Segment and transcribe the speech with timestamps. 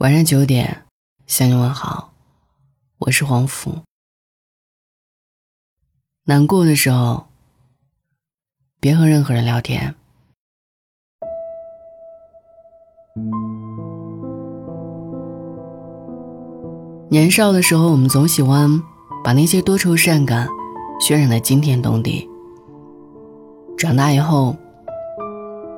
[0.00, 0.86] 晚上九点，
[1.26, 2.14] 向你问好，
[3.00, 3.80] 我是黄甫。
[6.24, 7.26] 难过的时候，
[8.80, 9.94] 别和任何人聊天。
[17.10, 18.82] 年少的时候，我们总喜欢
[19.22, 20.48] 把那些多愁善感
[21.02, 22.26] 渲染的惊天动地。
[23.76, 24.56] 长大以后，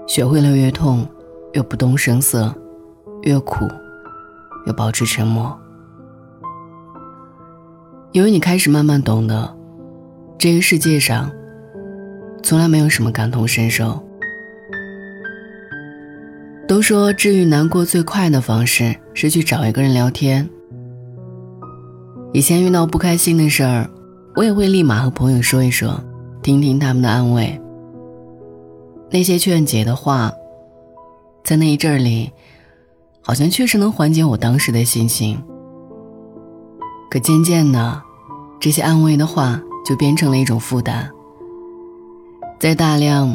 [0.07, 1.05] 学会了越痛
[1.55, 2.55] 越不动声色，
[3.23, 3.67] 越苦。
[4.65, 5.59] 又保持沉默，
[8.13, 9.57] 因为你开始慢慢懂得，
[10.39, 11.31] 这个世界上
[12.43, 14.01] 从来没有什么感同身受。
[16.69, 20.49] 都说治愈难过最快的方式是去找一个人聊天。
[22.33, 23.91] 以前遇到不开心的事儿，
[24.37, 26.01] 我也会立马和朋友说一说，
[26.41, 27.61] 听听他们的安慰。
[29.11, 30.33] 那些劝解的话，
[31.43, 32.31] 在那一阵儿里。
[33.23, 35.41] 好像确实能缓解我当时的心情，
[37.11, 38.03] 可渐渐的，
[38.61, 41.09] 这些安慰的话就变成了一种负担。
[42.59, 43.35] 在大量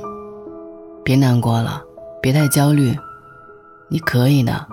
[1.03, 1.81] “别难过了，
[2.21, 2.93] 别太焦虑，
[3.89, 4.67] 你可以的”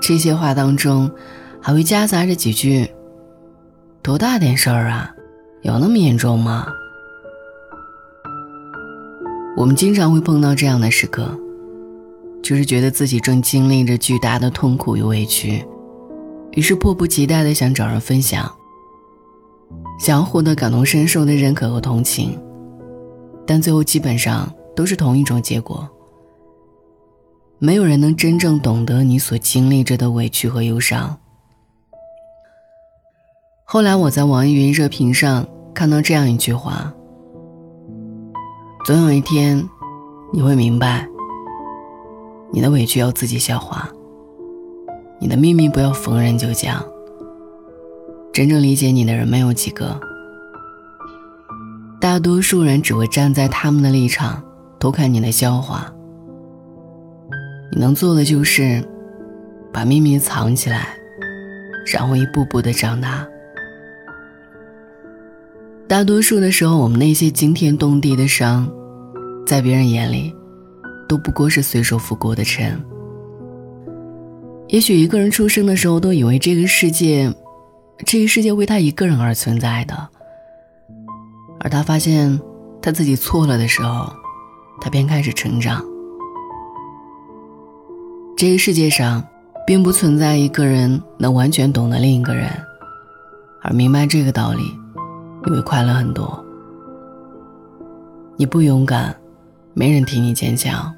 [0.00, 1.10] 这些话当中，
[1.60, 2.88] 还会夹杂着几句
[4.02, 5.12] ：“多大点事儿啊，
[5.62, 6.66] 有那么严重吗？”
[9.56, 11.36] 我们经常会碰到这样的时刻。
[12.42, 15.64] 就是觉得自己正经历着巨大的痛苦与委屈，
[16.52, 18.50] 于是迫不及待的想找人分享，
[19.98, 22.38] 想要获得感同身受的认可和同情，
[23.46, 25.88] 但最后基本上都是同一种结果。
[27.58, 31.18] 没有人能真正懂得你所经历着的委屈和忧伤。
[33.64, 36.92] 后来我在网易云热评上看到这样一句话
[38.86, 39.62] ：“总有一天，
[40.32, 41.06] 你会明白。”
[42.52, 43.88] 你的委屈要自己消化，
[45.20, 46.84] 你的秘密不要逢人就讲。
[48.32, 50.00] 真正理解你的人没有几个，
[52.00, 54.42] 大多数人只会站在他们的立场
[54.78, 55.92] 偷看你的笑话。
[57.72, 58.82] 你能做的就是
[59.72, 60.96] 把秘密藏起来，
[61.92, 63.26] 然后一步步的长大。
[65.86, 68.68] 大多数的时候，我们那些惊天动地的伤，
[69.46, 70.34] 在别人眼里。
[71.10, 72.80] 都不过是随手拂过的尘。
[74.68, 77.34] 也许一个人出生的时候都以为这个世界，
[78.06, 80.08] 这个世界为他一个人而存在的。
[81.58, 82.40] 而他发现
[82.80, 84.08] 他自己错了的时候，
[84.80, 85.84] 他便开始成长。
[88.36, 89.26] 这个世界上，
[89.66, 92.48] 并不存在一个人能完全懂得另一个人，
[93.62, 94.62] 而明白这个道理，
[95.44, 96.40] 你会快乐很多。
[98.36, 99.12] 你不勇敢，
[99.74, 100.94] 没人替你坚强。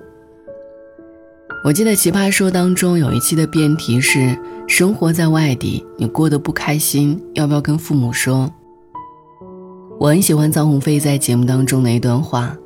[1.65, 4.37] 我记得《奇葩说》当中有一期的辩题是：
[4.67, 8.53] 生活在外地，你过得不开心，要不要跟父母说？
[10.01, 12.57] 我很喜欢臧鸿飞在节目当中的一段话：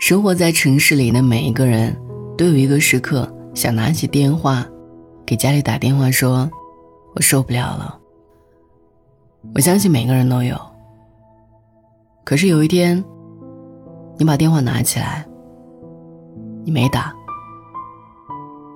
[0.00, 1.94] 生活在城市里的每一个人，
[2.34, 4.66] 都有一个时刻想拿起电话，
[5.26, 6.50] 给家里打电话说
[7.14, 7.98] ：“我受不了了。”
[9.54, 10.58] 我相信每个人都有。
[12.24, 13.04] 可是有一天，
[14.16, 15.28] 你把电话拿起来，
[16.64, 17.14] 你没打。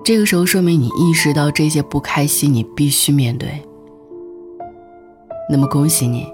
[0.04, 3.50] 这个时候，说明你意识到这些不开心，你必须面对。
[5.48, 6.26] 那么，恭喜你，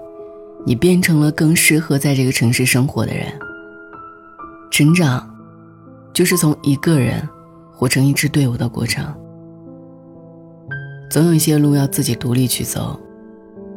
[0.65, 3.27] 你变成了更适合在这个城市生活的人。
[4.71, 5.29] 成长，
[6.13, 7.27] 就是从一个人
[7.71, 9.05] 活成一支队伍的过程。
[11.11, 12.99] 总有一些路要自己独立去走，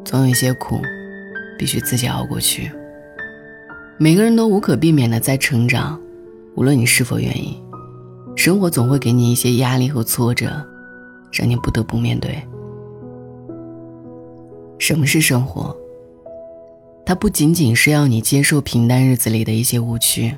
[0.04, 0.80] 总有一些苦，
[1.58, 2.70] 必须自己熬过去。
[3.98, 6.00] 每个人都无可避免的在成长，
[6.56, 7.61] 无论你是否愿意。
[8.34, 10.50] 生活总会给你一些压力和挫折，
[11.30, 12.42] 让你不得不面对。
[14.78, 15.76] 什么是生活？
[17.04, 20.34] 它不仅仅是要你接受平淡日子里的一些误区，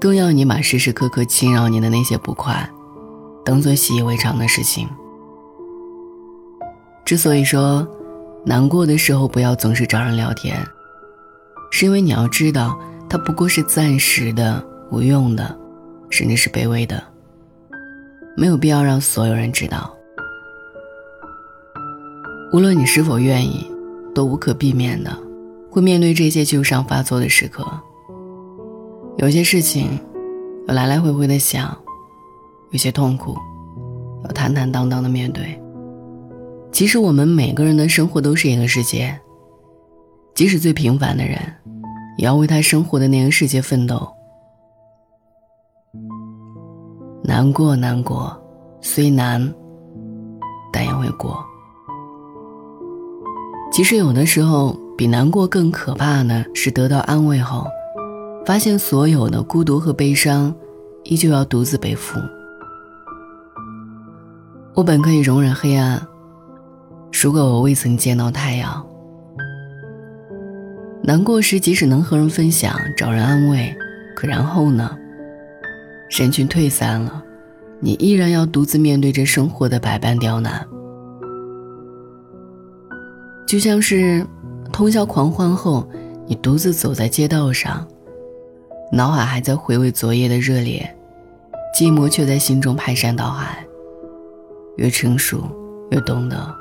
[0.00, 2.68] 更要你把时时刻刻侵扰你的那些不快，
[3.44, 4.88] 当做习以为常的事情。
[7.04, 7.86] 之所以说，
[8.44, 10.56] 难过的时候不要总是找人聊天，
[11.70, 12.78] 是因为你要知道，
[13.08, 15.59] 它不过是暂时的、无用的。
[16.10, 17.02] 甚至是卑微的，
[18.36, 19.96] 没有必要让所有人知道。
[22.52, 23.70] 无论你是否愿意，
[24.12, 25.16] 都无可避免的
[25.70, 27.64] 会面对这些旧伤发作的时刻。
[29.18, 29.98] 有些事情
[30.66, 31.76] 要来来回回的想，
[32.72, 33.36] 有些痛苦
[34.24, 35.60] 要坦坦荡荡的面对。
[36.72, 39.20] 其实我们每个人的生活都是一个世界，
[40.34, 41.38] 即使最平凡的人，
[42.18, 44.08] 也要为他生活的那个世界奋斗。
[47.30, 48.36] 难过，难过，
[48.80, 49.54] 虽难，
[50.72, 51.40] 但也会过。
[53.70, 57.64] 其实有的时候，比难过更可怕的是得到安慰后，
[58.44, 60.52] 发现所有的孤独和悲伤，
[61.04, 62.18] 依旧要独自背负。
[64.74, 66.04] 我本可以容忍黑暗，
[67.12, 68.84] 如果我未曾见到太阳。
[71.04, 73.72] 难过时，即使能和人分享、找人安慰，
[74.16, 74.96] 可然后呢？
[76.10, 77.22] 人群退散了，
[77.78, 80.66] 你依然要独自面对着生活的百般刁难。
[83.46, 84.26] 就像是
[84.72, 85.88] 通宵狂欢后，
[86.26, 87.86] 你独自走在街道上，
[88.92, 90.94] 脑海还在回味昨夜的热烈，
[91.74, 93.64] 寂寞却在心中排山倒海。
[94.76, 95.42] 越成熟，
[95.90, 96.54] 越懂得，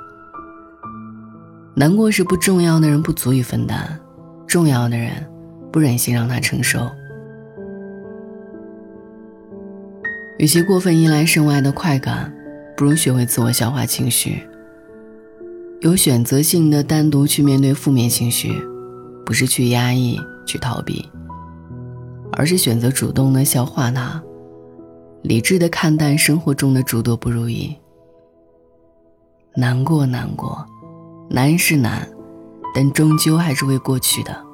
[1.75, 3.99] 难过是不重要的人不足以分担。
[4.45, 5.11] 重要的人，
[5.71, 6.79] 不忍心让他承受。
[10.39, 12.33] 与其过分依赖身外的快感，
[12.77, 14.41] 不如学会自我消化情绪。
[15.81, 18.53] 有选择性的单独去面对负面情绪，
[19.25, 21.05] 不是去压抑、去逃避，
[22.31, 24.23] 而是选择主动的消化它，
[25.23, 27.75] 理智的看淡生活中的诸多不如意。
[29.55, 30.65] 难过，难过，
[31.29, 32.07] 难是难。
[32.71, 34.45] 但终究还是会过去的。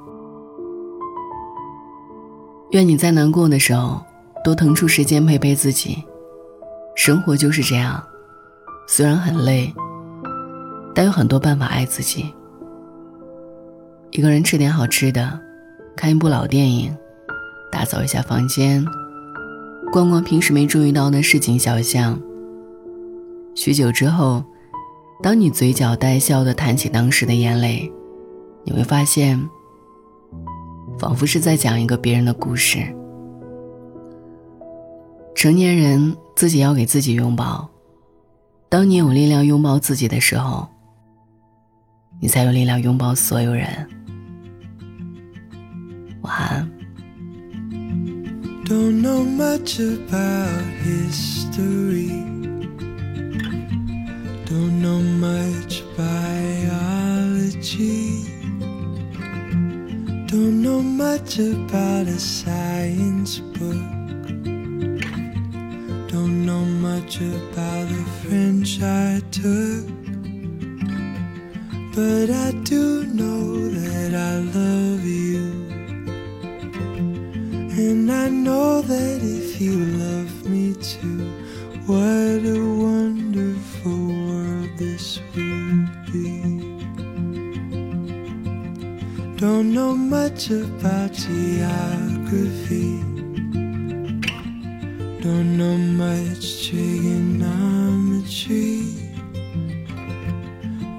[2.70, 4.02] 愿你在难过的时候，
[4.46, 6.04] 多腾出时间陪陪自己。
[6.94, 8.00] 生活就是这样，
[8.86, 9.74] 虽然很累，
[10.94, 12.32] 但有很多办法爱自己。
[14.12, 15.36] 一个人吃点好吃的，
[15.96, 16.96] 看一部老电影，
[17.72, 18.86] 打扫一下房间，
[19.90, 22.16] 逛逛平时没注意到的市井小巷。
[23.56, 24.44] 许久之后，
[25.24, 27.92] 当你嘴角带笑的谈起当时的眼泪。
[28.62, 29.48] 你会发现，
[31.00, 32.86] 仿佛是在讲一个别人的故事。
[35.36, 37.68] 成年人自己要给自己拥抱，
[38.70, 40.66] 当你有力量拥抱自己的时候，
[42.18, 43.86] 你才有力量拥抱所有人。
[46.22, 46.66] 晚安。
[48.64, 49.22] Don't know
[60.82, 63.95] much about a science book.
[67.06, 69.86] Much about the French I took.
[71.94, 75.52] But I do know that I love you.
[77.78, 81.30] And I know that if you love me too,
[81.86, 86.42] what a wonderful world this would be.
[89.36, 93.15] Don't know much about geography.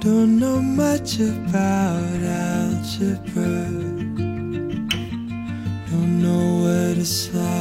[0.07, 3.69] Don't know much about algebra.
[5.89, 7.56] Don't know what it's like.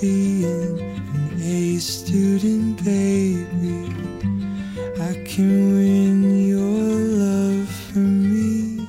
[0.00, 3.94] Being an A student, baby.
[5.00, 8.86] I can win your love for me.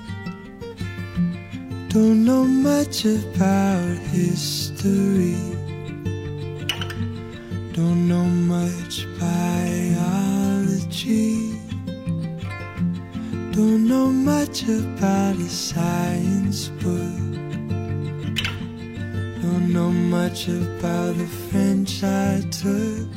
[1.90, 5.36] Don't know much about history.
[7.74, 10.20] Don't know much biology.
[13.52, 17.49] Don't know much about a science book.
[19.50, 23.10] I don't know much about the French I took.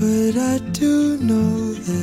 [0.00, 1.95] But I do know that